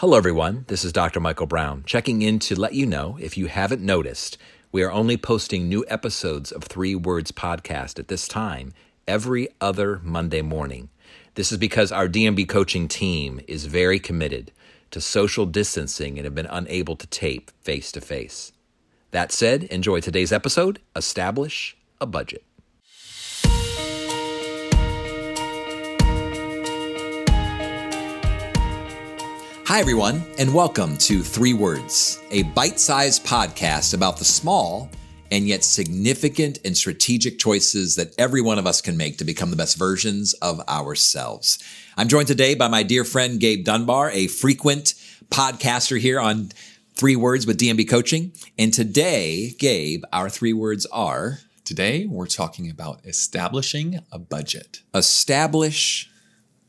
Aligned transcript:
Hello, 0.00 0.16
everyone. 0.16 0.64
This 0.68 0.84
is 0.84 0.92
Dr. 0.92 1.18
Michael 1.18 1.48
Brown, 1.48 1.82
checking 1.84 2.22
in 2.22 2.38
to 2.38 2.54
let 2.54 2.72
you 2.72 2.86
know 2.86 3.18
if 3.20 3.36
you 3.36 3.46
haven't 3.46 3.82
noticed, 3.82 4.38
we 4.70 4.84
are 4.84 4.92
only 4.92 5.16
posting 5.16 5.68
new 5.68 5.84
episodes 5.88 6.52
of 6.52 6.62
Three 6.62 6.94
Words 6.94 7.32
Podcast 7.32 7.98
at 7.98 8.06
this 8.06 8.28
time 8.28 8.72
every 9.08 9.48
other 9.60 10.00
Monday 10.04 10.40
morning. 10.40 10.90
This 11.34 11.50
is 11.50 11.58
because 11.58 11.90
our 11.90 12.06
DMB 12.06 12.48
coaching 12.48 12.86
team 12.86 13.40
is 13.48 13.64
very 13.64 13.98
committed 13.98 14.52
to 14.92 15.00
social 15.00 15.46
distancing 15.46 16.16
and 16.16 16.24
have 16.26 16.34
been 16.36 16.46
unable 16.46 16.94
to 16.94 17.06
tape 17.08 17.50
face 17.60 17.90
to 17.90 18.00
face. 18.00 18.52
That 19.10 19.32
said, 19.32 19.64
enjoy 19.64 19.98
today's 19.98 20.32
episode 20.32 20.78
Establish 20.94 21.76
a 22.00 22.06
Budget. 22.06 22.44
Hi, 29.68 29.80
everyone, 29.80 30.24
and 30.38 30.54
welcome 30.54 30.96
to 30.96 31.22
Three 31.22 31.52
Words, 31.52 32.22
a 32.30 32.44
bite 32.44 32.80
sized 32.80 33.26
podcast 33.26 33.92
about 33.92 34.16
the 34.16 34.24
small 34.24 34.88
and 35.30 35.46
yet 35.46 35.62
significant 35.62 36.58
and 36.64 36.74
strategic 36.74 37.38
choices 37.38 37.94
that 37.96 38.18
every 38.18 38.40
one 38.40 38.58
of 38.58 38.66
us 38.66 38.80
can 38.80 38.96
make 38.96 39.18
to 39.18 39.26
become 39.26 39.50
the 39.50 39.56
best 39.56 39.76
versions 39.76 40.32
of 40.40 40.66
ourselves. 40.70 41.62
I'm 41.98 42.08
joined 42.08 42.28
today 42.28 42.54
by 42.54 42.68
my 42.68 42.82
dear 42.82 43.04
friend 43.04 43.38
Gabe 43.38 43.62
Dunbar, 43.62 44.10
a 44.12 44.28
frequent 44.28 44.94
podcaster 45.28 46.00
here 46.00 46.18
on 46.18 46.48
Three 46.94 47.14
Words 47.14 47.46
with 47.46 47.60
DMB 47.60 47.90
Coaching. 47.90 48.32
And 48.58 48.72
today, 48.72 49.50
Gabe, 49.58 50.02
our 50.14 50.30
three 50.30 50.54
words 50.54 50.86
are 50.86 51.40
Today, 51.66 52.06
we're 52.06 52.26
talking 52.26 52.70
about 52.70 53.04
establishing 53.04 54.00
a 54.10 54.18
budget. 54.18 54.80
establish 54.94 56.08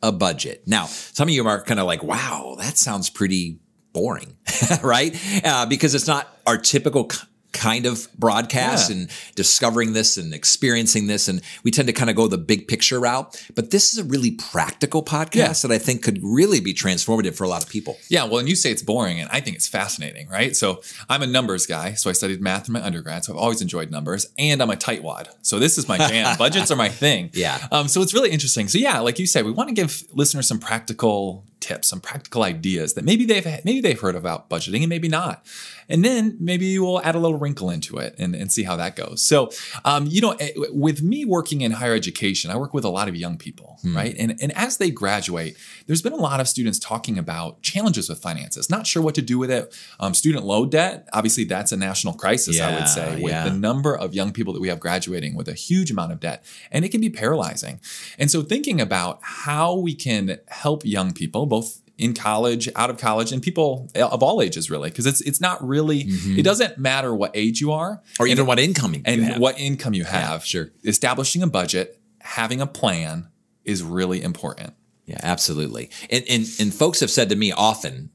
a 0.01 0.11
budget. 0.11 0.63
Now, 0.65 0.85
some 0.85 1.27
of 1.27 1.33
you 1.33 1.47
are 1.47 1.63
kind 1.63 1.79
of 1.79 1.85
like, 1.85 2.03
wow, 2.03 2.55
that 2.59 2.77
sounds 2.77 3.09
pretty 3.09 3.59
boring, 3.93 4.37
right? 4.83 5.15
Uh, 5.43 5.65
because 5.65 5.95
it's 5.95 6.07
not 6.07 6.37
our 6.45 6.57
typical 6.57 7.09
kind 7.51 7.85
of 7.85 8.07
broadcast 8.17 8.89
Yeah. 8.89 8.95
and 8.97 9.09
discovering 9.35 9.93
this 9.93 10.17
and 10.17 10.33
experiencing 10.33 11.07
this. 11.07 11.27
And 11.27 11.41
we 11.63 11.71
tend 11.71 11.87
to 11.87 11.93
kind 11.93 12.09
of 12.09 12.15
go 12.15 12.27
the 12.27 12.37
big 12.37 12.67
picture 12.67 12.99
route. 12.99 13.43
But 13.55 13.71
this 13.71 13.91
is 13.91 13.99
a 13.99 14.03
really 14.03 14.31
practical 14.31 15.03
podcast 15.03 15.35
Yeah. 15.35 15.53
that 15.67 15.71
I 15.71 15.77
think 15.79 16.03
could 16.03 16.19
really 16.23 16.59
be 16.59 16.73
transformative 16.73 17.35
for 17.35 17.43
a 17.43 17.47
lot 17.47 17.63
of 17.63 17.69
people. 17.69 17.97
Yeah, 18.07 18.25
well, 18.25 18.37
and 18.39 18.47
you 18.47 18.55
say 18.55 18.71
it's 18.71 18.83
boring, 18.83 19.19
and 19.19 19.29
I 19.31 19.39
think 19.41 19.55
it's 19.55 19.67
fascinating, 19.67 20.27
right? 20.29 20.55
So 20.55 20.81
I'm 21.09 21.21
a 21.23 21.27
numbers 21.27 21.65
guy, 21.65 21.93
so 21.93 22.09
I 22.09 22.13
studied 22.13 22.41
math 22.41 22.67
in 22.67 22.73
my 22.73 22.83
undergrad, 22.83 23.25
so 23.25 23.33
I've 23.33 23.39
always 23.39 23.61
enjoyed 23.61 23.89
numbers, 23.91 24.27
and 24.37 24.61
I'm 24.61 24.69
a 24.69 24.75
tightwad, 24.75 25.27
so 25.41 25.57
this 25.59 25.77
is 25.77 25.87
my 25.87 25.97
jam. 25.97 26.37
Budgets 26.37 26.69
are 26.71 26.75
my 26.75 26.89
thing. 26.89 27.31
Yeah. 27.33 27.67
Um, 27.71 27.87
so 27.87 28.01
it's 28.01 28.13
really 28.13 28.29
interesting. 28.29 28.67
So 28.67 28.77
yeah, 28.77 28.99
like 28.99 29.19
you 29.19 29.25
said, 29.25 29.45
we 29.45 29.51
want 29.51 29.69
to 29.69 29.75
give 29.75 30.03
listeners 30.13 30.47
some 30.47 30.59
practical 30.59 31.45
tips, 31.59 31.87
some 31.87 31.99
practical 31.99 32.43
ideas 32.43 32.93
that 32.93 33.03
maybe 33.05 33.25
they've 33.25 33.45
maybe 33.65 33.81
they've 33.81 33.99
heard 33.99 34.15
about 34.15 34.49
budgeting 34.49 34.79
and 34.81 34.89
maybe 34.89 35.07
not, 35.07 35.45
and 35.89 36.05
then 36.05 36.37
maybe 36.39 36.77
we'll 36.79 37.01
add 37.01 37.15
a 37.15 37.19
little 37.19 37.37
wrinkle 37.37 37.69
into 37.69 37.97
it 37.97 38.15
and, 38.17 38.35
and 38.35 38.51
see 38.51 38.63
how 38.63 38.75
that 38.75 38.95
goes. 38.95 39.21
So, 39.21 39.51
um, 39.83 40.05
you 40.07 40.21
know, 40.21 40.31
eh, 40.39 40.51
with 40.69 41.01
me 41.01 41.25
working 41.25 41.61
in 41.61 41.71
higher 41.71 41.95
education, 41.95 42.51
I 42.51 42.57
work 42.57 42.73
with 42.73 42.85
a 42.85 42.89
lot 42.89 43.07
of 43.07 43.15
young 43.15 43.37
people, 43.37 43.79
right? 43.83 44.15
And 44.17 44.37
and 44.41 44.55
as 44.55 44.77
they 44.77 44.91
graduate, 44.91 45.57
there's 45.87 46.01
been 46.01 46.13
a 46.13 46.17
lot 46.17 46.39
of 46.39 46.47
students 46.47 46.79
talking 46.79 47.17
about 47.17 47.61
challenges 47.61 48.09
with 48.09 48.19
finances, 48.19 48.69
not 48.69 48.85
sure 48.85 49.01
what 49.01 49.15
to 49.15 49.21
do 49.21 49.39
with 49.39 49.51
it. 49.51 49.75
Um, 49.99 50.13
student 50.13 50.45
loan 50.45 50.69
debt, 50.69 51.07
obviously, 51.13 51.43
that's 51.43 51.71
a 51.71 51.77
national 51.77 52.13
crisis. 52.13 52.59
I 52.59 52.75
would 52.75 52.87
say 52.87 53.21
with 53.21 53.31
yeah. 53.31 53.45
the 53.45 53.55
number 53.55 53.97
of 53.97 54.13
young 54.13 54.31
people 54.31 54.53
that 54.53 54.61
we 54.61 54.67
have 54.67 54.79
graduating 54.79 55.35
with 55.35 55.47
a 55.47 55.53
huge 55.53 55.91
amount 55.91 56.11
of 56.11 56.19
debt, 56.19 56.45
and 56.71 56.85
it 56.85 56.89
can 56.89 57.01
be 57.01 57.09
paralyzing. 57.09 57.79
And 58.17 58.29
so, 58.29 58.41
thinking 58.41 58.79
about 58.79 59.19
how 59.21 59.75
we 59.75 59.95
can 59.95 60.39
help 60.47 60.85
young 60.85 61.13
people, 61.13 61.45
both 61.49 61.81
in 61.97 62.13
college, 62.13 62.69
out 62.77 62.89
of 62.89 62.97
college, 62.97 63.33
and 63.33 63.41
people 63.43 63.89
of 63.95 64.23
all 64.23 64.41
ages, 64.41 64.69
really, 64.71 64.89
because 64.89 65.05
it's 65.05 65.19
it's 65.21 65.41
not 65.41 65.61
really 65.67 66.05
it 66.07 66.43
doesn't 66.43 66.77
matter 66.77 67.13
what 67.13 67.31
age 67.33 67.59
you 67.59 67.71
are 67.73 67.97
Mm-hmm. 67.97 68.23
Or 68.23 68.27
even 68.27 68.45
what 68.45 68.59
income 68.59 68.93
you 68.93 69.01
and 69.05 69.23
have. 69.23 69.39
what 69.39 69.59
income 69.59 69.93
you 69.93 70.05
have. 70.05 70.45
sure. 70.45 70.71
establishing 70.85 71.43
a 71.43 71.47
budget, 71.47 71.99
having 72.21 72.61
a 72.61 72.67
plan 72.67 73.27
is 73.65 73.83
really 73.83 74.21
important. 74.21 74.73
Yeah, 75.05 75.19
absolutely. 75.23 75.89
And, 76.09 76.23
and 76.29 76.45
and 76.59 76.73
folks 76.73 76.99
have 77.01 77.09
said 77.09 77.29
to 77.29 77.35
me 77.35 77.51
often, 77.51 78.11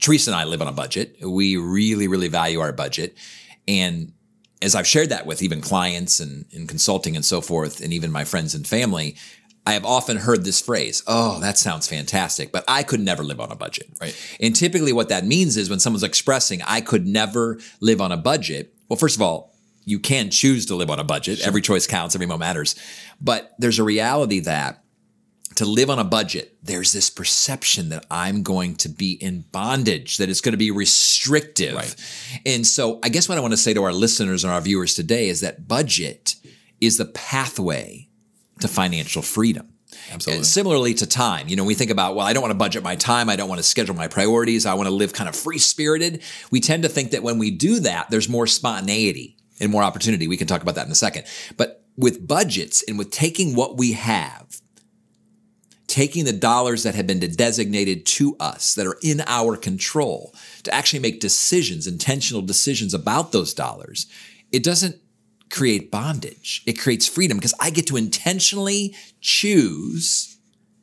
Teresa 0.00 0.30
and 0.30 0.40
I 0.40 0.44
live 0.44 0.62
on 0.62 0.68
a 0.68 0.72
budget. 0.72 1.16
We 1.22 1.56
really, 1.56 2.08
really 2.08 2.28
value 2.28 2.60
our 2.60 2.72
budget. 2.72 3.14
And 3.68 4.12
as 4.62 4.74
I've 4.74 4.86
shared 4.86 5.10
that 5.10 5.26
with 5.26 5.42
even 5.42 5.60
clients 5.60 6.18
and 6.18 6.46
in 6.50 6.66
consulting 6.66 7.14
and 7.14 7.24
so 7.24 7.40
forth, 7.40 7.80
and 7.80 7.92
even 7.92 8.10
my 8.10 8.24
friends 8.24 8.54
and 8.54 8.66
family, 8.66 9.16
I 9.66 9.74
have 9.74 9.84
often 9.84 10.16
heard 10.16 10.44
this 10.44 10.60
phrase, 10.60 11.02
oh, 11.06 11.38
that 11.40 11.58
sounds 11.58 11.86
fantastic, 11.86 12.50
but 12.50 12.64
I 12.66 12.82
could 12.82 13.00
never 13.00 13.22
live 13.22 13.40
on 13.40 13.52
a 13.52 13.56
budget. 13.56 13.90
Right. 14.00 14.36
And 14.40 14.56
typically 14.56 14.92
what 14.92 15.10
that 15.10 15.26
means 15.26 15.56
is 15.56 15.68
when 15.68 15.80
someone's 15.80 16.02
expressing, 16.02 16.62
I 16.62 16.80
could 16.80 17.06
never 17.06 17.60
live 17.80 18.00
on 18.00 18.10
a 18.10 18.16
budget. 18.16 18.74
Well, 18.88 18.96
first 18.96 19.16
of 19.16 19.22
all, 19.22 19.54
you 19.84 19.98
can 19.98 20.30
choose 20.30 20.66
to 20.66 20.74
live 20.74 20.90
on 20.90 20.98
a 20.98 21.04
budget. 21.04 21.46
Every 21.46 21.60
choice 21.60 21.86
counts, 21.86 22.14
every 22.14 22.26
moment 22.26 22.40
matters. 22.40 22.74
But 23.20 23.52
there's 23.58 23.78
a 23.78 23.84
reality 23.84 24.40
that 24.40 24.82
to 25.56 25.64
live 25.66 25.90
on 25.90 25.98
a 25.98 26.04
budget, 26.04 26.56
there's 26.62 26.92
this 26.92 27.10
perception 27.10 27.88
that 27.90 28.06
I'm 28.10 28.42
going 28.42 28.76
to 28.76 28.88
be 28.88 29.12
in 29.12 29.44
bondage, 29.52 30.18
that 30.18 30.28
it's 30.28 30.40
going 30.40 30.52
to 30.52 30.58
be 30.58 30.70
restrictive. 30.70 31.74
Right. 31.74 31.94
And 32.46 32.66
so 32.66 32.98
I 33.02 33.08
guess 33.08 33.28
what 33.28 33.36
I 33.36 33.40
want 33.40 33.52
to 33.52 33.58
say 33.58 33.74
to 33.74 33.82
our 33.82 33.92
listeners 33.92 34.44
and 34.44 34.52
our 34.52 34.60
viewers 34.60 34.94
today 34.94 35.28
is 35.28 35.40
that 35.40 35.66
budget 35.66 36.36
is 36.80 36.98
the 36.98 37.04
pathway 37.04 38.08
to 38.60 38.68
financial 38.68 39.22
freedom. 39.22 39.72
Absolutely. 40.12 40.44
Similarly 40.44 40.94
to 40.94 41.06
time, 41.06 41.48
you 41.48 41.56
know, 41.56 41.64
we 41.64 41.74
think 41.74 41.90
about, 41.90 42.14
well, 42.14 42.26
I 42.26 42.32
don't 42.32 42.42
want 42.42 42.52
to 42.52 42.58
budget 42.58 42.82
my 42.82 42.96
time. 42.96 43.28
I 43.28 43.36
don't 43.36 43.48
want 43.48 43.58
to 43.58 43.64
schedule 43.64 43.94
my 43.94 44.06
priorities. 44.06 44.64
I 44.64 44.74
want 44.74 44.88
to 44.88 44.94
live 44.94 45.12
kind 45.12 45.28
of 45.28 45.34
free 45.34 45.58
spirited. 45.58 46.22
We 46.50 46.60
tend 46.60 46.84
to 46.84 46.88
think 46.88 47.10
that 47.10 47.22
when 47.22 47.38
we 47.38 47.50
do 47.50 47.80
that, 47.80 48.08
there's 48.10 48.28
more 48.28 48.46
spontaneity 48.46 49.36
and 49.60 49.70
more 49.70 49.82
opportunity. 49.82 50.28
We 50.28 50.36
can 50.36 50.46
talk 50.46 50.62
about 50.62 50.76
that 50.76 50.86
in 50.86 50.92
a 50.92 50.96
second. 50.96 51.24
But 51.56 51.84
with 51.96 52.26
budgets 52.26 52.84
and 52.86 52.98
with 52.98 53.10
taking 53.10 53.54
what 53.54 53.76
we 53.76 53.92
have, 53.92 54.60
taking 55.86 56.24
the 56.24 56.32
dollars 56.32 56.84
that 56.84 56.94
have 56.94 57.06
been 57.06 57.18
designated 57.18 58.06
to 58.06 58.36
us 58.38 58.74
that 58.74 58.86
are 58.86 58.96
in 59.02 59.22
our 59.26 59.56
control 59.56 60.32
to 60.62 60.72
actually 60.72 61.00
make 61.00 61.18
decisions, 61.18 61.88
intentional 61.88 62.42
decisions 62.42 62.94
about 62.94 63.32
those 63.32 63.52
dollars, 63.52 64.06
it 64.52 64.62
doesn't 64.62 64.96
create 65.50 65.90
bondage. 65.90 66.62
It 66.66 66.78
creates 66.78 67.06
freedom 67.06 67.36
because 67.36 67.54
I 67.60 67.70
get 67.70 67.86
to 67.88 67.96
intentionally 67.96 68.94
choose, 69.20 70.38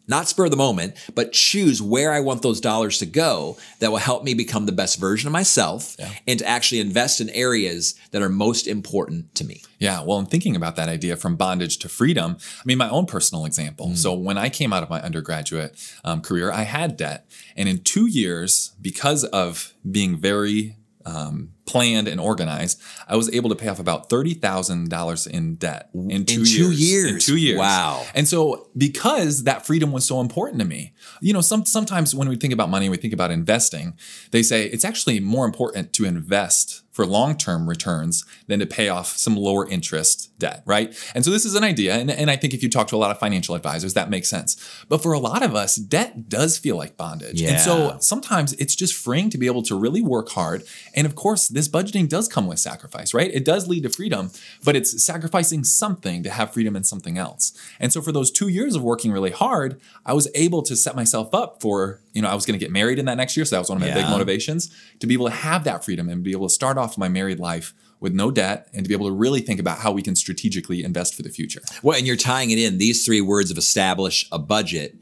not 0.08 0.28
spur 0.28 0.46
of 0.46 0.52
the 0.52 0.58
moment, 0.58 0.96
but 1.16 1.34
choose 1.34 1.82
where 1.82 2.12
I 2.12 2.20
want 2.20 2.42
those 2.42 2.62
dollars 2.62 3.00
to 3.00 3.06
go 3.06 3.58
that 3.80 3.92
will 3.92 3.98
help 3.98 4.24
me 4.24 4.34
become 4.34 4.66
the 4.66 4.72
best 4.72 5.00
version 5.00 5.28
of 5.28 5.34
myself 5.34 5.96
and 6.28 6.40
to 6.40 6.48
actually 6.48 6.80
invest 6.80 7.20
in 7.20 7.30
areas 7.32 7.96
that 8.12 8.22
are 8.22 8.30
most 8.30 8.68
important 8.68 9.34
to 9.36 9.46
me. 9.46 9.64
Yeah, 9.80 10.04
well, 10.04 10.18
I'm 10.18 10.26
thinking 10.26 10.56
about 10.56 10.76
that 10.76 10.90
idea 10.90 11.16
from 11.18 11.36
bondage 11.36 11.78
to 11.80 11.90
freedom. 11.90 12.38
I 12.40 12.64
mean, 12.66 12.78
my 12.78 12.90
own 12.90 13.06
personal 13.06 13.46
example. 13.46 13.96
So, 13.96 14.14
when 14.14 14.38
I 14.38 14.50
came 14.50 14.74
out 14.74 14.84
of 14.84 14.90
my 14.90 15.02
undergraduate 15.02 15.78
um, 16.04 16.22
career, 16.22 16.52
I 16.52 16.64
had 16.64 16.98
debt. 16.98 17.30
And 17.56 17.70
in 17.70 17.84
two 17.84 18.08
years, 18.08 18.74
because 18.82 19.24
of 19.26 19.74
being 19.90 20.18
very 20.18 20.78
um, 21.06 21.54
planned 21.68 22.08
and 22.08 22.20
organized, 22.20 22.82
I 23.08 23.16
was 23.16 23.32
able 23.34 23.50
to 23.50 23.56
pay 23.56 23.68
off 23.68 23.80
about 23.80 24.10
$30,000 24.10 25.28
in 25.28 25.56
debt 25.56 25.90
in 25.94 26.26
two, 26.26 26.46
two 26.46 26.72
years. 26.72 26.80
years? 26.80 27.12
In 27.12 27.20
two 27.20 27.38
years. 27.38 27.60
Wow. 27.60 28.06
And 28.16 28.28
so, 28.28 28.70
because 28.76 29.44
that 29.44 29.66
freedom 29.66 29.92
was 29.92 30.06
so 30.06 30.22
important 30.22 30.60
to 30.62 30.66
me, 30.66 30.94
you 31.22 31.34
know, 31.34 31.42
some, 31.42 31.66
sometimes 31.66 32.16
when 32.16 32.30
we 32.30 32.36
think 32.36 32.54
about 32.54 32.70
money, 32.70 32.90
we 32.90 32.98
think 32.98 33.14
about 33.14 33.30
investing, 33.32 33.96
they 34.32 34.42
say 34.42 34.66
it's 34.66 34.86
actually 34.86 35.20
more 35.20 35.46
important 35.46 35.94
to 35.94 36.06
invest 36.06 36.84
for 36.98 37.06
long-term 37.06 37.70
returns 37.70 38.26
than 38.48 38.60
to 38.60 38.66
pay 38.66 38.90
off 38.90 39.18
some 39.18 39.36
lower 39.36 39.70
interest 39.70 40.32
debt, 40.40 40.64
right? 40.66 40.98
And 41.14 41.24
so 41.24 41.30
this 41.30 41.46
is 41.46 41.54
an 41.54 41.64
idea, 41.64 41.94
and, 41.94 42.10
and 42.10 42.32
I 42.32 42.36
think 42.36 42.56
if 42.56 42.64
you 42.64 42.70
talk 42.70 42.88
to 42.88 42.96
a 42.96 42.98
lot 42.98 43.12
of 43.12 43.20
financial 43.20 43.54
advisors, 43.54 43.94
that 43.94 44.10
makes 44.10 44.28
sense. 44.28 44.58
But 44.90 45.04
for 45.04 45.14
a 45.14 45.20
lot 45.20 45.44
of 45.44 45.54
us, 45.54 45.76
debt 45.76 46.28
does 46.28 46.58
feel 46.58 46.76
like 46.76 46.98
bondage. 46.98 47.40
And 47.44 47.62
so 47.62 47.98
sometimes 48.00 48.54
it's 48.54 48.76
just 48.76 48.96
freeing 48.96 49.30
to 49.30 49.38
be 49.38 49.46
able 49.46 49.62
to 49.64 49.76
really 49.80 50.02
work 50.02 50.30
hard. 50.30 50.64
And 50.96 51.06
of 51.06 51.14
course, 51.14 51.48
this 51.58 51.68
budgeting 51.68 52.08
does 52.08 52.28
come 52.28 52.48
with 52.48 52.60
sacrifice, 52.60 53.14
right? 53.14 53.32
It 53.34 53.44
does 53.46 53.68
lead 53.68 53.84
to 53.84 53.90
freedom, 53.90 54.32
but 54.64 54.76
it's 54.76 55.04
sacrificing 55.04 55.64
something 55.64 56.24
to 56.24 56.30
have 56.30 56.54
freedom 56.54 56.76
in 56.76 56.84
something 56.84 57.18
else. 57.18 57.58
And 57.80 57.92
so 57.92 58.02
for 58.02 58.12
those 58.12 58.32
two 58.32 58.48
years 58.48 58.76
of 58.76 58.84
working 58.84 59.12
really 59.12 59.32
hard, 59.32 59.80
I 60.06 60.14
was 60.14 60.28
able 60.36 60.62
to 60.64 60.76
set 60.76 60.96
myself 60.96 61.34
up 61.34 61.62
for, 61.62 62.02
you 62.14 62.22
know, 62.22 62.30
I 62.30 62.36
was 62.36 62.46
going 62.46 62.58
to 62.58 62.64
get 62.64 62.72
married 62.72 63.00
in 63.00 63.06
that 63.06 63.18
next 63.18 63.36
year. 63.36 63.46
So 63.46 63.56
that 63.56 63.60
was 63.60 63.70
one 63.70 63.82
of 63.82 63.88
my 63.88 63.94
big 63.94 64.06
motivations 64.06 64.74
to 65.00 65.08
be 65.08 65.14
able 65.14 65.28
to 65.28 65.34
have 65.36 65.64
that 65.64 65.84
freedom 65.84 66.10
and 66.10 66.24
be 66.24 66.32
able 66.32 66.48
to 66.48 66.54
start 66.54 66.78
off 66.78 66.98
my 66.98 67.10
married 67.10 67.40
life 67.40 67.74
with 68.00 68.14
no 68.14 68.30
debt 68.32 68.68
and 68.74 68.84
to 68.84 68.88
be 68.88 68.94
able 68.94 69.08
to 69.08 69.14
really 69.14 69.42
think 69.42 69.60
about 69.60 69.80
how 69.80 69.92
we 69.92 70.02
can 70.02 70.16
strategically 70.16 70.84
invest 70.84 71.16
for 71.16 71.24
the 71.24 71.30
future. 71.30 71.62
Well, 71.82 71.98
and 71.98 72.06
you're 72.06 72.16
tying 72.16 72.52
it 72.52 72.60
in 72.60 72.78
these 72.78 73.06
three 73.06 73.22
words 73.22 73.52
of 73.52 73.58
establish 73.58 74.28
a 74.32 74.40
budget. 74.40 74.96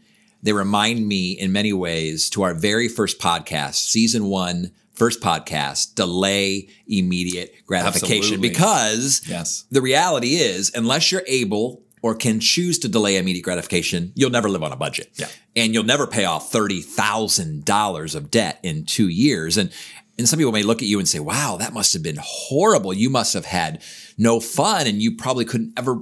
They 0.45 0.53
remind 0.53 1.07
me 1.07 1.31
in 1.31 1.51
many 1.51 1.73
ways 1.73 2.29
to 2.29 2.43
our 2.43 2.53
very 2.53 2.87
first 2.87 3.19
podcast, 3.19 3.73
season 3.89 4.25
one, 4.25 4.69
first 4.93 5.19
podcast, 5.19 5.95
delay 5.95 6.69
immediate 6.87 7.55
gratification. 7.65 8.17
Absolutely. 8.35 8.49
Because 8.49 9.21
Yes. 9.27 9.65
the 9.71 9.81
reality 9.81 10.35
is, 10.35 10.71
unless 10.75 11.11
you're 11.11 11.23
able 11.25 11.81
or 12.03 12.13
can 12.13 12.39
choose 12.39 12.77
to 12.77 12.87
delay 12.87 13.17
immediate 13.17 13.41
gratification, 13.41 14.11
you'll 14.13 14.29
never 14.29 14.47
live 14.47 14.61
on 14.61 14.71
a 14.71 14.75
budget. 14.75 15.09
Yeah. 15.15 15.29
And 15.55 15.73
you'll 15.73 15.83
never 15.83 16.05
pay 16.05 16.25
off 16.25 16.51
$30,000 16.51 18.13
of 18.13 18.29
debt 18.29 18.59
in 18.61 18.85
two 18.85 19.07
years. 19.09 19.57
And, 19.57 19.71
and 20.19 20.29
some 20.29 20.37
people 20.37 20.51
may 20.51 20.61
look 20.61 20.83
at 20.83 20.87
you 20.87 20.99
and 20.99 21.07
say, 21.07 21.19
wow, 21.19 21.57
that 21.57 21.73
must 21.73 21.91
have 21.93 22.03
been 22.03 22.19
horrible. 22.21 22.93
You 22.93 23.09
must 23.09 23.33
have 23.33 23.45
had 23.45 23.81
no 24.15 24.39
fun 24.39 24.85
and 24.85 25.01
you 25.01 25.15
probably 25.15 25.45
couldn't 25.45 25.73
ever, 25.75 26.01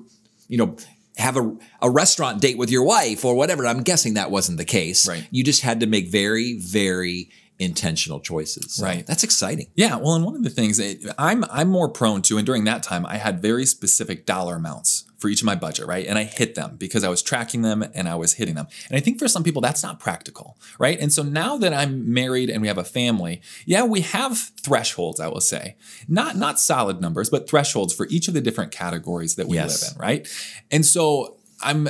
you 0.50 0.58
know, 0.58 0.76
have 1.18 1.38
a, 1.38 1.56
a 1.82 1.90
restaurant 1.90 2.42
date 2.42 2.58
with 2.58 2.72
your 2.72 2.84
wife 2.84 3.24
or 3.24 3.36
whatever. 3.36 3.66
I'm 3.66 3.84
guessing 3.84 4.16
that 4.16 4.32
wasn't 4.32 4.58
the 4.58 4.66
case. 4.66 5.08
Right. 5.08 5.28
You 5.32 5.44
just 5.44 5.62
had 5.62 5.80
to 5.82 5.86
make 5.86 6.08
very, 6.08 6.58
very 6.60 7.30
intentional 7.60 8.20
choices. 8.20 8.76
So 8.76 8.86
Right. 8.86 9.06
That's 9.06 9.24
exciting. 9.24 9.68
Yeah, 9.76 9.96
well, 9.98 10.16
and 10.16 10.26
one 10.26 10.36
of 10.36 10.44
the 10.44 10.50
things 10.50 10.78
that 10.78 11.14
I'm 11.18 11.46
I'm 11.52 11.70
more 11.70 11.90
prone 11.90 12.22
to, 12.24 12.38
and 12.38 12.46
during 12.46 12.64
that 12.66 12.84
time, 12.84 13.06
I 13.06 13.18
had 13.18 13.42
very 13.42 13.66
specific 13.66 14.26
dollar 14.26 14.56
amounts 14.56 15.06
for 15.24 15.30
each 15.30 15.42
of 15.42 15.46
my 15.46 15.56
budget, 15.56 15.88
right? 15.88 16.06
And 16.06 16.20
I 16.20 16.26
hit 16.26 16.54
them 16.56 16.76
because 16.76 17.06
I 17.06 17.08
was 17.08 17.22
tracking 17.22 17.62
them 17.62 17.82
and 17.96 18.10
I 18.10 18.16
was 18.16 18.34
hitting 18.34 18.56
them. 18.56 18.68
And 18.90 18.98
I 18.98 19.00
think 19.00 19.20
for 19.20 19.30
some 19.30 19.42
people 19.42 19.62
that's 19.62 19.82
not 19.82 19.98
practical, 19.98 20.58
right? 20.78 21.00
And 21.00 21.14
so 21.14 21.24
now 21.24 21.56
that 21.60 21.74
I'm 21.74 22.14
married 22.14 22.50
and 22.50 22.62
we 22.62 22.68
have 22.68 22.78
a 22.78 22.84
family, 22.84 23.42
yeah, 23.66 23.86
we 23.86 24.02
have 24.02 24.38
thresholds, 24.62 25.22
I 25.22 25.30
will 25.30 25.40
say. 25.40 25.78
Not 26.10 26.36
not 26.36 26.60
solid 26.60 27.00
numbers, 27.00 27.30
but 27.30 27.50
thresholds 27.50 27.94
for 27.94 28.06
each 28.10 28.28
of 28.28 28.34
the 28.34 28.42
different 28.42 28.74
categories 28.74 29.36
that 29.36 29.48
we 29.48 29.56
Yes. 29.56 29.82
live 29.82 29.96
in, 29.96 30.02
right? 30.02 30.28
And 30.72 30.86
so 30.86 31.38
I'm 31.62 31.88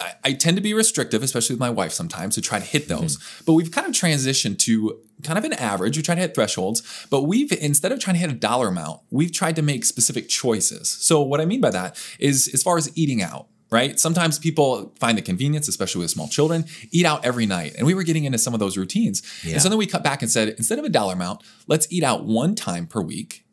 I, 0.00 0.14
I 0.24 0.32
tend 0.32 0.56
to 0.56 0.62
be 0.62 0.74
restrictive, 0.74 1.22
especially 1.22 1.54
with 1.54 1.60
my 1.60 1.70
wife 1.70 1.92
sometimes, 1.92 2.34
to 2.36 2.40
try 2.40 2.58
to 2.58 2.64
hit 2.64 2.88
those. 2.88 3.18
Mm-hmm. 3.18 3.44
But 3.46 3.52
we've 3.52 3.70
kind 3.70 3.86
of 3.86 3.92
transitioned 3.92 4.58
to 4.60 4.98
kind 5.22 5.38
of 5.38 5.44
an 5.44 5.52
average. 5.54 5.96
We 5.96 6.02
try 6.02 6.14
to 6.14 6.20
hit 6.20 6.34
thresholds, 6.34 7.06
but 7.10 7.22
we've 7.22 7.52
instead 7.52 7.92
of 7.92 8.00
trying 8.00 8.14
to 8.14 8.20
hit 8.20 8.30
a 8.30 8.34
dollar 8.34 8.68
amount, 8.68 9.02
we've 9.10 9.32
tried 9.32 9.56
to 9.56 9.62
make 9.62 9.84
specific 9.84 10.28
choices. 10.28 10.88
So 10.88 11.20
what 11.20 11.40
I 11.40 11.44
mean 11.44 11.60
by 11.60 11.70
that 11.70 12.02
is 12.18 12.48
as 12.54 12.62
far 12.62 12.78
as 12.78 12.96
eating 12.96 13.22
out. 13.22 13.48
Right. 13.72 14.00
Sometimes 14.00 14.36
people 14.36 14.92
find 14.98 15.16
the 15.16 15.22
convenience, 15.22 15.68
especially 15.68 16.00
with 16.00 16.10
small 16.10 16.26
children, 16.26 16.64
eat 16.90 17.06
out 17.06 17.24
every 17.24 17.46
night. 17.46 17.76
And 17.78 17.86
we 17.86 17.94
were 17.94 18.02
getting 18.02 18.24
into 18.24 18.36
some 18.36 18.52
of 18.52 18.58
those 18.58 18.76
routines. 18.76 19.22
Yeah. 19.44 19.52
And 19.52 19.62
so 19.62 19.68
then 19.68 19.78
we 19.78 19.86
cut 19.86 20.02
back 20.02 20.22
and 20.22 20.30
said, 20.30 20.48
instead 20.58 20.80
of 20.80 20.84
a 20.84 20.88
dollar 20.88 21.12
amount, 21.12 21.44
let's 21.68 21.86
eat 21.88 22.02
out 22.02 22.24
one 22.24 22.56
time 22.56 22.88
per 22.88 23.00
week 23.00 23.44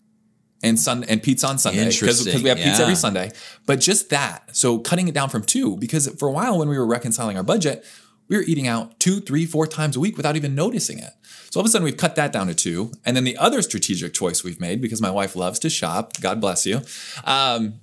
and 0.63 0.79
sun 0.79 1.03
and 1.03 1.21
pizza 1.21 1.47
on 1.47 1.57
Sunday 1.57 1.85
because 1.85 2.25
we 2.25 2.49
have 2.49 2.57
pizza 2.57 2.83
every 2.83 2.95
Sunday. 2.95 3.31
But 3.65 3.79
just 3.79 4.09
that, 4.09 4.55
so 4.55 4.79
cutting 4.79 5.07
it 5.07 5.13
down 5.13 5.29
from 5.29 5.43
two, 5.43 5.77
because 5.77 6.07
for 6.19 6.27
a 6.27 6.31
while 6.31 6.57
when 6.57 6.69
we 6.69 6.77
were 6.77 6.85
reconciling 6.87 7.37
our 7.37 7.43
budget, 7.43 7.85
we 8.27 8.35
were 8.35 8.43
eating 8.43 8.67
out 8.67 8.99
two, 8.99 9.19
three, 9.19 9.45
four 9.45 9.67
times 9.67 9.95
a 9.95 9.99
week 9.99 10.17
without 10.17 10.35
even 10.35 10.55
noticing 10.55 10.99
it. 10.99 11.11
So 11.49 11.59
all 11.59 11.61
of 11.61 11.67
a 11.67 11.69
sudden 11.69 11.85
we've 11.85 11.97
cut 11.97 12.15
that 12.15 12.31
down 12.33 12.47
to 12.47 12.55
two. 12.55 12.91
And 13.05 13.15
then 13.15 13.23
the 13.23 13.37
other 13.37 13.61
strategic 13.61 14.13
choice 14.13 14.43
we've 14.43 14.59
made, 14.59 14.81
because 14.81 15.01
my 15.01 15.11
wife 15.11 15.35
loves 15.35 15.59
to 15.59 15.69
shop, 15.69 16.19
God 16.19 16.41
bless 16.41 16.65
you, 16.65 16.81
um, 17.23 17.75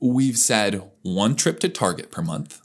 we've 0.00 0.36
said 0.36 0.82
one 1.02 1.34
trip 1.34 1.58
to 1.60 1.68
Target 1.68 2.10
per 2.10 2.22
month. 2.22 2.60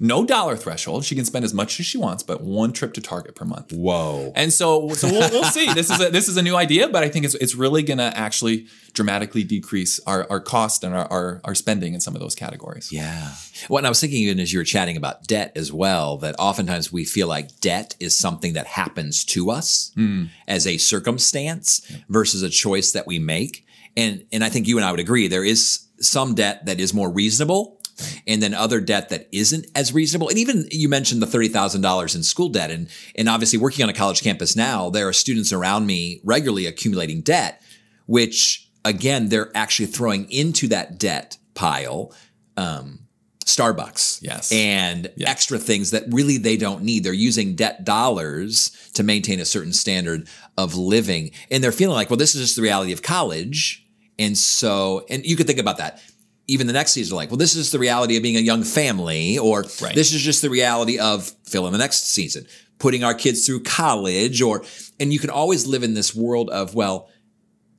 No 0.00 0.24
dollar 0.24 0.56
threshold. 0.56 1.04
She 1.04 1.14
can 1.14 1.24
spend 1.24 1.44
as 1.44 1.54
much 1.54 1.78
as 1.78 1.86
she 1.86 1.98
wants, 1.98 2.22
but 2.22 2.40
one 2.40 2.72
trip 2.72 2.92
to 2.94 3.00
Target 3.00 3.34
per 3.34 3.44
month. 3.44 3.72
Whoa. 3.72 4.32
And 4.34 4.52
so, 4.52 4.88
so 4.90 5.08
we'll, 5.08 5.30
we'll 5.30 5.44
see. 5.44 5.72
This 5.72 5.90
is 5.90 6.00
a, 6.00 6.10
this 6.10 6.28
is 6.28 6.36
a 6.36 6.42
new 6.42 6.56
idea, 6.56 6.88
but 6.88 7.04
I 7.04 7.08
think 7.08 7.24
it's 7.24 7.34
it's 7.36 7.54
really 7.54 7.82
going 7.82 7.98
to 7.98 8.16
actually 8.16 8.66
dramatically 8.94 9.44
decrease 9.44 10.00
our, 10.06 10.26
our 10.28 10.40
cost 10.40 10.82
and 10.82 10.94
our, 10.94 11.06
our 11.12 11.40
our 11.44 11.54
spending 11.54 11.94
in 11.94 12.00
some 12.00 12.14
of 12.14 12.20
those 12.20 12.34
categories. 12.34 12.90
Yeah. 12.90 13.32
Well, 13.68 13.78
and 13.78 13.86
I 13.86 13.90
was 13.90 14.00
thinking 14.00 14.22
even 14.22 14.40
as 14.40 14.52
you 14.52 14.58
were 14.58 14.64
chatting 14.64 14.96
about 14.96 15.26
debt 15.26 15.52
as 15.54 15.72
well, 15.72 16.16
that 16.18 16.34
oftentimes 16.38 16.92
we 16.92 17.04
feel 17.04 17.28
like 17.28 17.60
debt 17.60 17.94
is 18.00 18.16
something 18.16 18.54
that 18.54 18.66
happens 18.66 19.24
to 19.26 19.50
us 19.50 19.92
mm. 19.96 20.28
as 20.48 20.66
a 20.66 20.78
circumstance 20.78 21.86
versus 22.08 22.42
a 22.42 22.50
choice 22.50 22.92
that 22.92 23.06
we 23.06 23.18
make. 23.18 23.66
And 23.96 24.24
and 24.32 24.42
I 24.42 24.48
think 24.48 24.66
you 24.66 24.78
and 24.78 24.84
I 24.84 24.90
would 24.90 25.00
agree 25.00 25.28
there 25.28 25.44
is 25.44 25.86
some 26.00 26.34
debt 26.34 26.66
that 26.66 26.80
is 26.80 26.92
more 26.92 27.10
reasonable. 27.10 27.78
And 28.26 28.42
then 28.42 28.54
other 28.54 28.80
debt 28.80 29.08
that 29.10 29.28
isn't 29.32 29.66
as 29.74 29.92
reasonable. 29.92 30.28
And 30.28 30.38
even 30.38 30.66
you 30.70 30.88
mentioned 30.88 31.22
the 31.22 31.26
$30,000 31.26 32.14
in 32.14 32.22
school 32.22 32.48
debt. 32.48 32.70
And, 32.70 32.88
and 33.14 33.28
obviously 33.28 33.58
working 33.58 33.82
on 33.82 33.88
a 33.88 33.94
college 33.94 34.22
campus 34.22 34.56
now, 34.56 34.90
there 34.90 35.08
are 35.08 35.12
students 35.12 35.52
around 35.52 35.86
me 35.86 36.20
regularly 36.24 36.66
accumulating 36.66 37.20
debt, 37.20 37.62
which 38.06 38.68
again, 38.84 39.28
they're 39.28 39.50
actually 39.54 39.86
throwing 39.86 40.30
into 40.30 40.68
that 40.68 40.98
debt 40.98 41.38
pile 41.54 42.12
um, 42.56 43.00
Starbucks. 43.44 44.20
Yes. 44.22 44.52
And 44.52 45.10
extra 45.20 45.58
things 45.58 45.90
that 45.90 46.04
really 46.08 46.38
they 46.38 46.56
don't 46.56 46.82
need. 46.82 47.04
They're 47.04 47.12
using 47.12 47.54
debt 47.54 47.84
dollars 47.84 48.70
to 48.94 49.02
maintain 49.02 49.40
a 49.40 49.44
certain 49.44 49.72
standard 49.72 50.28
of 50.56 50.74
living. 50.76 51.32
And 51.50 51.62
they're 51.62 51.72
feeling 51.72 51.94
like, 51.94 52.10
well, 52.10 52.16
this 52.16 52.34
is 52.34 52.42
just 52.42 52.56
the 52.56 52.62
reality 52.62 52.92
of 52.92 53.02
college. 53.02 53.86
And 54.18 54.36
so, 54.36 55.04
and 55.08 55.24
you 55.24 55.36
could 55.36 55.46
think 55.46 55.58
about 55.58 55.78
that. 55.78 56.02
Even 56.48 56.66
the 56.66 56.72
next 56.72 56.92
season, 56.92 57.16
like, 57.16 57.30
well, 57.30 57.36
this 57.38 57.54
is 57.54 57.70
the 57.70 57.78
reality 57.78 58.16
of 58.16 58.22
being 58.22 58.36
a 58.36 58.40
young 58.40 58.64
family, 58.64 59.38
or 59.38 59.64
Right. 59.80 59.94
this 59.94 60.12
is 60.12 60.20
just 60.22 60.42
the 60.42 60.50
reality 60.50 60.98
of 60.98 61.32
fill 61.44 61.66
in 61.66 61.72
the 61.72 61.78
next 61.78 62.08
season, 62.08 62.46
putting 62.78 63.04
our 63.04 63.14
kids 63.14 63.46
through 63.46 63.62
college, 63.62 64.42
or, 64.42 64.64
and 64.98 65.12
you 65.12 65.18
can 65.18 65.30
always 65.30 65.66
live 65.66 65.82
in 65.82 65.94
this 65.94 66.14
world 66.14 66.50
of, 66.50 66.74
well, 66.74 67.08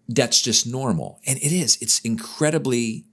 that's 0.08 0.42
just 0.42 0.66
normal. 0.66 1.20
And 1.28 1.38
it 1.40 1.52
is, 1.52 1.78
it's 1.82 2.00
incredibly 2.00 3.06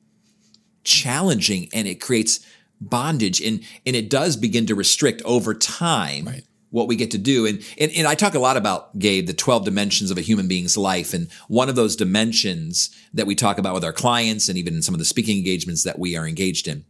challenging 0.85 1.69
and 1.73 1.87
it 1.87 2.01
creates 2.01 2.41
bondage 2.81 3.43
and 3.43 3.61
and 3.85 3.95
it 3.95 4.09
does 4.09 4.39
begin 4.39 4.65
to 4.65 4.75
restrict 4.75 5.21
over 5.27 5.53
time 5.53 6.25
Right. 6.25 6.45
What 6.71 6.89
we 6.89 6.97
get 6.97 7.11
to 7.11 7.19
do 7.19 7.47
and, 7.47 7.63
and 7.79 7.91
and 7.97 8.07
I 8.07 8.15
talk 8.15 8.35
a 8.35 8.39
lot 8.39 8.57
about 8.57 8.99
Gabe 8.99 9.27
the 9.27 9.33
12 9.33 9.65
dimensions 9.65 10.11
of 10.11 10.19
a 10.19 10.23
human 10.23 10.49
being's 10.49 10.77
life 10.77 11.13
and 11.13 11.29
one 11.49 11.69
of 11.69 11.77
those 11.77 11.97
dimensions 11.97 12.91
that 13.13 13.27
we 13.27 13.35
talk 13.35 13.59
about 13.59 13.75
with 13.75 13.85
our 13.85 13.93
clients 13.93 14.49
and 14.49 14.57
even 14.57 14.75
in 14.75 14.83
some 14.83 14.95
of 14.95 14.99
the 14.99 15.05
speaking 15.05 15.37
engagements 15.39 15.85
that 15.85 15.99
we 15.99 16.17
are 16.17 16.27
engaged 16.27 16.69
in 16.69 16.85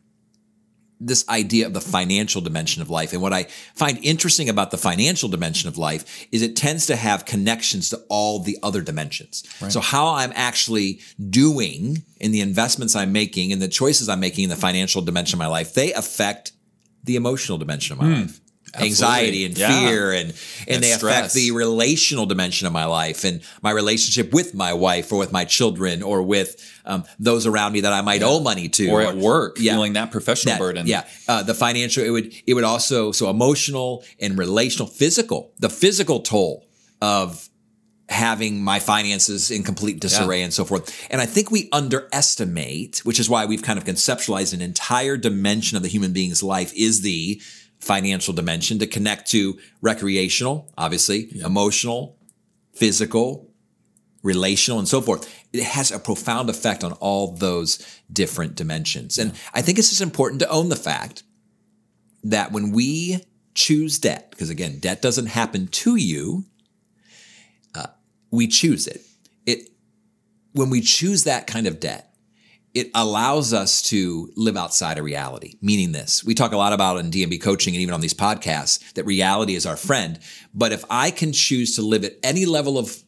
this 1.01 1.27
idea 1.31 1.67
of 1.67 1.73
the 1.73 1.81
financial 1.81 2.43
dimension 2.43 2.83
of 2.83 2.91
life. 2.91 3.13
And 3.13 3.23
what 3.23 3.33
I 3.33 3.45
find 3.75 3.99
interesting 4.05 4.51
about 4.51 4.71
the 4.71 4.77
financial 4.77 5.31
dimension 5.31 5.67
of 5.67 5.79
life 5.79 6.27
is 6.31 6.43
it 6.43 6.57
tends 6.57 6.87
to 6.87 6.97
have 6.97 7.25
connections 7.25 7.89
to 7.89 8.05
all 8.11 8.41
the 8.41 8.59
other 8.63 8.83
dimensions. 8.83 9.43
So 9.71 9.81
how 9.81 10.09
I'm 10.09 10.33
actually 10.35 11.01
doing 11.31 12.03
in 12.19 12.33
the 12.33 12.43
investments 12.43 12.95
I'm 12.95 13.13
making 13.13 13.51
and 13.51 13.63
the 13.63 13.69
choices 13.69 14.11
I'm 14.11 14.21
making 14.21 14.45
in 14.45 14.51
the 14.51 14.57
financial 14.57 15.01
dimension 15.01 15.37
of 15.37 15.39
my 15.39 15.47
life, 15.47 15.73
they 15.73 15.95
affect 15.95 16.53
the 17.03 17.17
emotional 17.17 17.57
dimension 17.57 17.95
of 17.95 18.01
my 18.01 18.07
hmm. 18.07 18.21
life. 18.23 18.41
Anxiety 18.79 19.45
and 19.45 19.57
Yeah. 19.59 19.69
fear 19.89 20.13
and 20.13 20.31
and 20.31 20.77
And 20.77 20.83
they 20.85 20.93
affect 20.93 21.33
the 21.35 21.51
relational 21.51 22.27
dimension 22.27 22.67
of 22.67 22.73
my 22.73 22.85
life 22.85 23.25
and 23.25 23.41
my 23.63 23.71
relationship 23.71 24.33
with 24.33 24.55
my 24.55 24.73
wife 24.73 25.13
or 25.13 25.19
with 25.19 25.33
my 25.33 25.45
children 25.45 26.03
or 26.03 26.23
with 26.23 26.57
um, 26.85 27.05
those 27.19 27.47
around 27.47 27.73
me 27.73 27.81
that 27.83 27.93
I 27.93 28.01
might 28.01 28.23
owe 28.23 28.41
money 28.41 28.69
to 28.69 28.89
Or 28.91 29.03
at 29.03 29.17
work, 29.17 29.57
Yeah 29.59 29.73
feeling 29.75 29.95
that 29.95 30.11
professional 30.11 30.55
that- 30.55 30.59
burden. 30.61 30.87
Yeah, 30.87 31.05
uh, 31.29 31.43
the 31.43 31.55
financial 31.55 32.05
it 32.05 32.11
would 32.11 32.33
it 32.47 32.55
would 32.55 32.65
also 32.65 33.13
so 33.13 33.29
emotional 33.31 34.05
and 34.21 34.39
relational, 34.39 34.87
physical, 34.89 35.53
the 35.59 35.69
physical 35.71 36.21
toll 36.21 36.67
of 37.03 37.49
having 38.09 38.61
my 38.63 38.81
finances 38.81 39.51
in 39.53 39.63
complete 39.63 40.01
disarray 40.01 40.43
and 40.43 40.53
so 40.53 40.65
forth. 40.65 40.93
And 41.11 41.21
I 41.21 41.27
think 41.27 41.51
we 41.53 41.69
underestimate, 42.21 42.99
which 43.05 43.21
is 43.21 43.29
why 43.29 43.47
we've 43.47 43.63
kind 43.63 43.79
of 43.79 43.85
conceptualized 43.85 44.53
an 44.53 44.61
entire 44.61 45.17
dimension 45.17 45.77
of 45.77 45.83
the 45.83 45.89
human 45.89 46.13
being's 46.13 46.43
life 46.43 46.73
is 46.75 47.03
the 47.03 47.41
financial 47.81 48.35
dimension 48.35 48.79
to 48.79 48.87
connect 48.87 49.31
to 49.31 49.59
recreational, 49.81 50.73
obviously, 50.77 51.31
emotional, 51.43 52.19
physical, 52.75 53.51
relational, 54.23 54.79
and 54.79 54.89
so 54.89 55.01
forth. 55.01 55.33
It 55.53 55.63
has 55.63 55.91
a 55.91 55.99
profound 55.99 56.51
effect 56.51 56.85
on 56.85 56.93
all 56.93 57.33
those 57.33 57.85
different 58.13 58.55
dimensions. 58.55 59.19
And 59.19 59.33
I 59.55 59.63
think 59.63 59.79
it's 59.79 59.89
just 59.89 60.03
important 60.03 60.41
to 60.41 60.49
own 60.49 60.69
the 60.69 60.77
fact 60.77 61.23
that 62.23 62.53
when 62.53 62.71
we 62.71 63.25
choose 63.55 63.99
debt, 63.99 64.31
because 64.31 64.51
again, 64.51 64.79
debt 64.79 65.03
doesn't 65.03 65.27
happen 65.27 65.69
to 65.69 65.97
you, 65.97 66.45
uh, 67.75 67.87
we 68.31 68.47
choose 68.47 68.87
it. 68.87 69.03
It 69.47 69.71
when 70.53 70.71
we 70.71 70.81
choose 70.81 71.25
that 71.25 71.47
kind 71.47 71.67
of 71.67 71.81
debt, 71.81 72.10
it 72.75 72.91
allows 72.95 73.53
us 73.53 73.83
to 73.83 74.31
live 74.37 74.57
outside 74.57 74.99
of 74.99 75.05
reality. 75.05 75.55
Meaning 75.61 75.93
this, 75.93 76.23
we 76.23 76.35
talk 76.35 76.53
a 76.53 76.57
lot 76.57 76.73
about 76.73 76.99
in 76.99 77.11
DMB 77.11 77.41
coaching 77.43 77.75
and 77.75 77.83
even 77.83 77.95
on 77.95 78.01
these 78.01 78.15
podcasts 78.15 78.93
that 78.95 79.05
reality 79.05 79.55
is 79.55 79.67
our 79.67 79.77
friend. 79.77 80.19
But 80.55 80.73
if 80.73 80.85
I 80.89 81.11
can 81.11 81.33
choose 81.33 81.75
to 81.77 81.83
live 81.83 82.05
at 82.05 82.15
any 82.23 82.47
level 82.47 82.79
of 82.79 83.03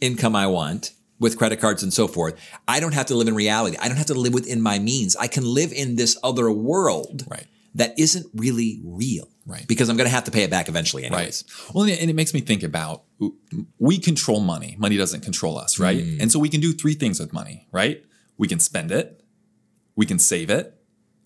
income 0.00 0.34
I 0.34 0.46
want 0.48 0.92
with 1.20 1.38
credit 1.38 1.60
cards 1.60 1.82
and 1.82 1.92
so 1.92 2.08
forth, 2.08 2.34
I 2.66 2.80
don't 2.80 2.94
have 2.94 3.06
to 3.06 3.14
live 3.14 3.28
in 3.28 3.34
reality. 3.34 3.76
I 3.80 3.86
don't 3.88 3.96
have 3.96 4.06
to 4.06 4.14
live 4.14 4.34
within 4.34 4.60
my 4.60 4.78
means. 4.80 5.14
I 5.16 5.28
can 5.28 5.44
live 5.44 5.72
in 5.72 5.96
this 5.96 6.18
other 6.24 6.50
world 6.50 7.24
Right. 7.28 7.46
that 7.76 7.96
isn't 7.98 8.26
really 8.34 8.80
real. 8.84 9.28
Right. 9.46 9.66
Because 9.68 9.88
I'm 9.90 9.96
going 9.96 10.08
to 10.08 10.14
have 10.14 10.24
to 10.24 10.30
pay 10.30 10.42
it 10.42 10.50
back 10.50 10.68
eventually 10.68 11.04
anyways. 11.04 11.44
Right. 11.46 11.74
Well, 11.74 11.84
and 11.84 12.10
it, 12.10 12.16
makes 12.16 12.32
me 12.34 12.40
think 12.40 12.62
about 12.62 13.04
we 13.78 13.98
control 13.98 14.40
money. 14.40 14.74
Money 14.78 14.96
doesn't 14.96 15.20
control 15.20 15.58
us, 15.58 15.78
right? 15.78 15.98
Mm. 15.98 16.20
And 16.22 16.32
so 16.32 16.38
we 16.38 16.48
can 16.48 16.60
do 16.60 16.72
three 16.72 16.94
things 16.94 17.20
with 17.20 17.32
money, 17.32 17.68
right? 17.70 18.02
We 18.36 18.48
can 18.48 18.58
spend 18.60 18.90
it, 18.90 19.22
we 19.96 20.06
can 20.06 20.18
save 20.18 20.50
it, 20.50 20.74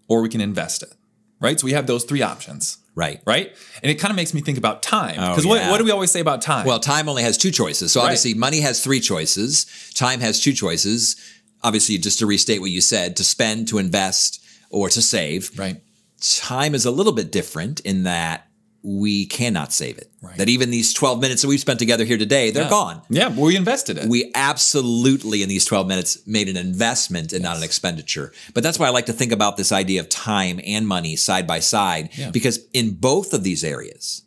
or 0.08 0.20
we 0.22 0.28
can 0.28 0.40
invest 0.40 0.82
it, 0.82 0.92
right? 1.40 1.58
So 1.58 1.64
we 1.64 1.72
have 1.72 1.86
those 1.86 2.04
three 2.04 2.22
options, 2.22 2.78
Right. 2.94 3.20
right? 3.26 3.54
And 3.82 3.90
it 3.90 3.94
kind 3.96 4.10
of 4.10 4.16
makes 4.16 4.34
me 4.34 4.40
think 4.40 4.58
about 4.58 4.82
time. 4.82 5.14
Oh, 5.18 5.30
Because 5.30 5.46
what, 5.46 5.60
yeah. 5.60 5.70
what 5.70 5.78
do 5.78 5.84
we 5.84 5.90
always 5.90 6.10
say 6.10 6.20
about 6.20 6.42
time? 6.42 6.66
Well, 6.66 6.80
time 6.80 7.08
only 7.08 7.22
has 7.22 7.36
two 7.38 7.50
choices. 7.50 7.92
So 7.92 8.00
Right. 8.00 8.06
obviously, 8.06 8.34
money 8.34 8.60
has 8.60 8.82
three 8.82 9.00
choices. 9.00 9.66
Time 9.94 10.20
has 10.20 10.40
two 10.40 10.52
choices. 10.52 11.16
Obviously, 11.62 11.96
just 11.98 12.18
to 12.18 12.26
restate 12.26 12.60
what 12.60 12.70
you 12.70 12.80
said, 12.80 13.16
to 13.16 13.24
spend, 13.24 13.68
to 13.68 13.78
invest, 13.78 14.40
or 14.70 14.88
to 14.90 15.00
save. 15.00 15.50
Right. 15.56 15.80
Time 16.20 16.74
is 16.74 16.84
a 16.84 16.90
little 16.90 17.12
bit 17.12 17.30
different 17.30 17.80
in 17.80 18.02
that 18.02 18.47
we 18.82 19.26
cannot 19.26 19.72
save 19.72 19.98
it. 19.98 20.10
Right. 20.22 20.36
That 20.38 20.48
even 20.48 20.70
these 20.70 20.94
12 20.94 21.20
minutes 21.20 21.42
that 21.42 21.48
we've 21.48 21.58
spent 21.60 21.78
together 21.80 22.04
here 22.04 22.16
today, 22.16 22.50
they're 22.50 22.64
Yeah. 22.64 22.70
gone. 22.70 23.02
Yeah, 23.10 23.28
we 23.28 23.56
invested 23.56 23.98
it. 23.98 24.08
We 24.08 24.30
absolutely, 24.34 25.42
in 25.42 25.48
these 25.48 25.64
12 25.64 25.88
minutes, 25.88 26.18
made 26.26 26.48
an 26.48 26.56
investment 26.56 27.32
and 27.32 27.42
not 27.42 27.56
an 27.56 27.62
expenditure. 27.64 28.32
But 28.54 28.62
that's 28.62 28.78
why 28.78 28.86
I 28.86 28.90
like 28.90 29.06
to 29.06 29.12
think 29.12 29.32
about 29.32 29.56
this 29.56 29.72
idea 29.72 30.00
of 30.00 30.08
time 30.08 30.60
and 30.64 30.86
money 30.86 31.16
side 31.16 31.46
by 31.46 31.58
side, 31.60 32.10
Yeah. 32.16 32.30
because 32.30 32.60
in 32.72 32.92
both 32.92 33.34
of 33.34 33.42
these 33.42 33.64
areas, 33.64 34.22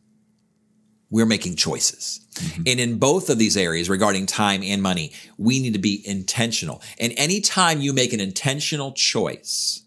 we're 1.09 1.25
making 1.25 1.55
choices. 1.55 2.19
Mm-hmm. 2.35 2.63
And 2.67 2.79
in 2.79 2.97
both 2.97 3.29
of 3.29 3.37
these 3.37 3.57
areas 3.57 3.89
regarding 3.89 4.25
time 4.25 4.63
and 4.63 4.81
money, 4.81 5.11
we 5.37 5.59
need 5.59 5.73
to 5.73 5.79
be 5.79 6.01
intentional. 6.07 6.81
And 6.99 7.13
anytime 7.17 7.81
you 7.81 7.93
make 7.93 8.13
an 8.13 8.19
intentional 8.19 8.91
choice, 8.93 9.81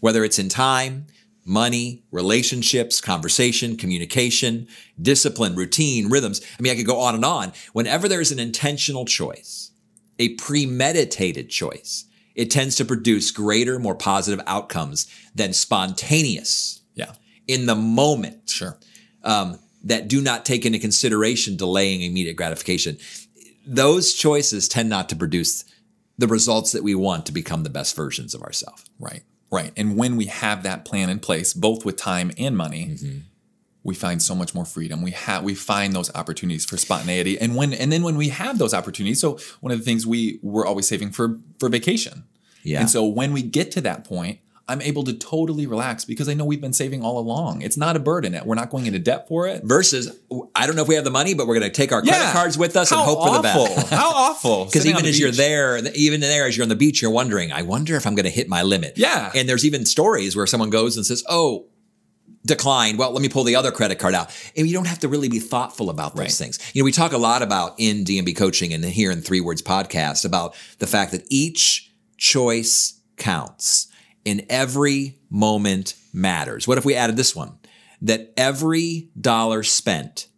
whether 0.00 0.24
it's 0.24 0.38
in 0.38 0.48
time, 0.48 1.06
money, 1.44 2.04
relationships, 2.10 3.00
conversation, 3.00 3.76
communication, 3.76 4.66
discipline, 5.00 5.54
routine, 5.54 6.08
rhythms. 6.08 6.40
I 6.58 6.62
mean, 6.62 6.72
I 6.72 6.76
could 6.76 6.86
go 6.86 7.00
on 7.00 7.14
and 7.14 7.24
on. 7.24 7.52
Whenever 7.72 8.08
there's 8.08 8.32
an 8.32 8.38
intentional 8.38 9.04
choice, 9.04 9.70
a 10.18 10.30
premeditated 10.36 11.50
choice, 11.50 12.06
it 12.34 12.50
tends 12.50 12.76
to 12.76 12.84
produce 12.84 13.30
greater, 13.30 13.78
more 13.78 13.94
positive 13.94 14.44
outcomes 14.46 15.06
than 15.34 15.52
spontaneous 15.52 16.80
yeah. 16.94 17.12
in 17.46 17.66
the 17.66 17.74
moment 17.74 18.48
Sure. 18.50 18.76
um, 19.22 19.58
that 19.84 20.08
do 20.08 20.20
not 20.22 20.44
take 20.46 20.64
into 20.64 20.78
consideration 20.78 21.56
delaying 21.56 22.02
immediate 22.02 22.36
gratification. 22.36 22.96
Those 23.66 24.14
choices 24.14 24.66
tend 24.66 24.88
not 24.88 25.08
to 25.10 25.16
produce 25.16 25.64
the 26.16 26.26
results 26.26 26.72
that 26.72 26.82
we 26.82 26.94
want 26.94 27.26
to 27.26 27.32
become 27.32 27.64
the 27.64 27.70
best 27.70 27.94
versions 27.94 28.34
of 28.34 28.42
ourselves. 28.42 28.84
Right. 28.98 29.22
Right. 29.54 29.72
And 29.76 29.96
when 29.96 30.16
we 30.16 30.26
have 30.26 30.62
that 30.64 30.84
plan 30.84 31.08
in 31.10 31.18
place, 31.20 31.52
both 31.54 31.84
with 31.84 31.96
time 31.96 32.30
and 32.38 32.56
money, 32.56 32.84
Mm-hmm. 32.94 33.18
we 33.90 33.94
find 33.94 34.20
so 34.22 34.34
much 34.34 34.54
more 34.54 34.64
freedom. 34.64 35.02
We 35.02 35.10
have 35.12 35.42
we 35.44 35.54
find 35.54 35.92
those 35.92 36.10
opportunities 36.14 36.64
for 36.64 36.76
spontaneity. 36.76 37.38
And 37.38 37.54
when 37.54 37.72
and 37.72 37.90
then 37.92 38.02
when 38.02 38.16
we 38.16 38.28
have 38.30 38.58
those 38.58 38.74
opportunities, 38.74 39.20
so 39.20 39.38
one 39.60 39.72
of 39.72 39.78
the 39.78 39.84
things 39.84 40.06
we 40.06 40.38
we're 40.42 40.66
always 40.66 40.88
saving 40.88 41.10
for 41.12 41.38
for 41.60 41.68
vacation. 41.68 42.24
Yeah. 42.62 42.80
And 42.80 42.88
so 42.90 43.04
when 43.04 43.32
we 43.32 43.42
get 43.42 43.70
to 43.72 43.80
that 43.82 44.04
point, 44.04 44.38
I'm 44.66 44.80
able 44.80 45.04
to 45.04 45.12
totally 45.12 45.66
relax 45.66 46.04
because 46.06 46.26
I 46.28 46.32
know 46.34 46.44
we've 46.46 46.60
been 46.60 46.72
saving 46.72 47.02
all 47.02 47.18
along. 47.18 47.60
It's 47.60 47.76
not 47.76 47.96
a 47.96 47.98
burden. 47.98 48.38
We're 48.46 48.54
not 48.54 48.70
going 48.70 48.86
into 48.86 48.98
debt 48.98 49.28
for 49.28 49.46
it. 49.46 49.62
Versus, 49.62 50.16
I 50.54 50.66
don't 50.66 50.74
know 50.74 50.80
if 50.82 50.88
we 50.88 50.94
have 50.94 51.04
the 51.04 51.10
money, 51.10 51.34
but 51.34 51.46
we're 51.46 51.58
going 51.58 51.70
to 51.70 51.76
take 51.76 51.92
our 51.92 52.00
credit 52.00 52.32
cards 52.32 52.56
with 52.56 52.74
us 52.74 52.90
and 52.90 52.98
How 52.98 53.04
hope 53.04 53.28
for 53.28 53.36
the 53.36 53.42
best. 53.42 53.90
How 53.90 54.10
awful. 54.14 54.64
Because 54.64 54.86
even 54.86 55.04
as 55.04 55.20
you're 55.20 55.30
there, 55.30 55.76
even 55.94 56.20
there 56.20 56.46
as 56.46 56.56
you're 56.56 56.62
on 56.64 56.70
the 56.70 56.76
beach, 56.76 57.02
you're 57.02 57.10
wondering, 57.10 57.52
I 57.52 57.60
wonder 57.62 57.94
if 57.96 58.06
I'm 58.06 58.14
going 58.14 58.24
to 58.24 58.30
hit 58.30 58.48
my 58.48 58.62
limit. 58.62 58.94
Yeah. 58.96 59.30
And 59.34 59.46
there's 59.46 59.66
even 59.66 59.84
stories 59.84 60.34
where 60.34 60.46
someone 60.46 60.70
goes 60.70 60.96
and 60.96 61.04
says, 61.04 61.22
"Oh, 61.28 61.66
declined. 62.46 62.98
Well, 62.98 63.10
let 63.12 63.20
me 63.22 63.28
pull 63.28 63.44
the 63.44 63.56
other 63.56 63.70
credit 63.70 63.98
card 63.98 64.14
out." 64.14 64.30
And 64.56 64.66
you 64.66 64.72
don't 64.72 64.86
have 64.86 65.00
to 65.00 65.08
really 65.08 65.28
be 65.28 65.40
thoughtful 65.40 65.90
about 65.90 66.14
those 66.14 66.20
Right. 66.24 66.32
things. 66.32 66.58
You 66.72 66.80
know, 66.82 66.84
we 66.86 66.92
talk 66.92 67.12
a 67.12 67.18
lot 67.18 67.42
about 67.42 67.74
in 67.78 68.04
DMB 68.04 68.34
coaching 68.34 68.72
and 68.72 68.82
here 68.84 69.10
in 69.10 69.20
Three 69.20 69.40
Words 69.42 69.60
podcast 69.62 70.24
about 70.24 70.54
the 70.78 70.86
fact 70.86 71.12
that 71.12 71.24
each 71.28 71.90
choice 72.16 72.94
counts, 73.16 73.88
and 74.26 74.44
every 74.48 75.18
moment 75.30 75.94
matters. 76.12 76.66
What 76.66 76.78
if 76.78 76.84
we 76.84 76.94
added 76.94 77.16
this 77.16 77.34
one? 77.34 77.58
That 78.02 78.32
every 78.36 79.10
dollar 79.18 79.62
spent 79.62 80.28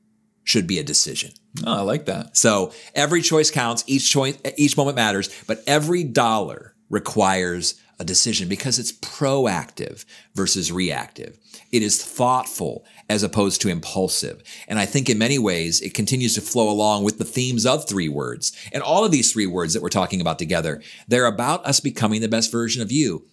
should 0.44 0.66
be 0.66 0.78
a 0.78 0.84
decision. 0.84 1.32
Oh, 1.64 1.78
I 1.78 1.80
like 1.80 2.06
that. 2.06 2.36
So 2.36 2.72
every 2.94 3.22
choice 3.22 3.50
counts, 3.50 3.82
each 3.86 4.10
choice, 4.10 4.38
each 4.56 4.76
moment 4.76 4.96
matters, 4.96 5.30
but 5.46 5.62
every 5.66 6.04
dollar 6.04 6.74
requires 6.88 7.80
a 7.98 8.04
decision 8.04 8.48
because 8.48 8.78
it's 8.78 8.92
proactive 8.92 10.04
versus 10.34 10.70
reactive. 10.70 11.38
It 11.72 11.82
is 11.82 12.02
thoughtful 12.02 12.84
as 13.08 13.22
opposed 13.22 13.60
to 13.62 13.68
impulsive. 13.68 14.42
And 14.68 14.78
I 14.78 14.86
think 14.86 15.08
in 15.08 15.18
many 15.18 15.38
ways 15.38 15.80
it 15.80 15.94
continues 15.94 16.34
to 16.34 16.40
flow 16.40 16.70
along 16.70 17.04
with 17.04 17.18
the 17.18 17.24
themes 17.24 17.64
of 17.64 17.88
three 17.88 18.08
words. 18.08 18.52
And 18.72 18.82
all 18.82 19.04
of 19.04 19.12
these 19.12 19.32
three 19.32 19.46
words 19.46 19.72
that 19.72 19.82
we're 19.82 19.88
talking 19.88 20.20
about 20.20 20.38
together, 20.38 20.82
they're 21.08 21.26
about 21.26 21.64
us 21.66 21.80
becoming 21.80 22.20
the 22.20 22.28
best 22.28 22.52
version 22.52 22.82
of 22.82 22.92
you. 22.92 23.26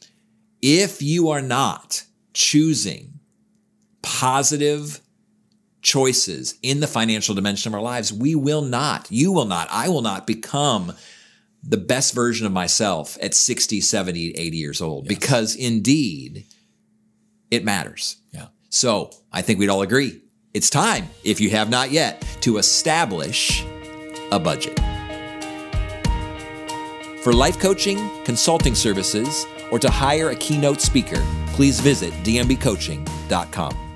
If 0.66 1.02
you 1.02 1.30
are 1.30 1.42
not 1.42 2.06
choosing 2.34 3.20
positive 4.02 5.02
choices 5.82 6.56
in 6.64 6.80
the 6.80 6.88
financial 6.88 7.36
dimension 7.36 7.70
of 7.70 7.76
our 7.76 7.82
lives, 7.82 8.14
we 8.14 8.34
will 8.34 8.62
not, 8.62 9.12
you 9.12 9.34
will 9.34 9.44
not, 9.44 9.68
I 9.70 9.90
will 9.90 10.02
not 10.02 10.26
become 10.26 10.94
the 11.62 11.76
best 11.76 12.16
version 12.16 12.48
of 12.48 12.54
myself 12.54 13.18
at 13.22 13.34
60, 13.34 13.82
70, 13.82 14.32
80 14.32 14.58
years 14.58 14.82
old 14.82 15.06
because 15.06 15.54
indeed 15.54 16.46
it 17.52 17.66
matters. 17.66 18.16
Yeah. 18.32 18.48
So 18.70 19.12
I 19.34 19.42
think 19.42 19.60
we'd 19.60 19.70
all 19.70 19.82
agree 19.82 20.22
it's 20.54 20.70
time, 20.70 21.10
if 21.26 21.42
you 21.42 21.50
have 21.50 21.70
not 21.70 21.92
yet, 21.92 22.22
to 22.40 22.58
establish 22.58 23.66
a 24.32 24.40
budget. 24.40 24.80
For 27.22 27.34
life 27.34 27.60
coaching, 27.60 28.10
consulting 28.24 28.76
services, 28.76 29.46
or 29.74 29.80
to 29.80 29.90
hire 29.90 30.30
a 30.30 30.36
keynote 30.36 30.80
speaker, 30.80 31.26
please 31.48 31.80
visit 31.80 32.14
dmbcoaching.com. 32.24 33.93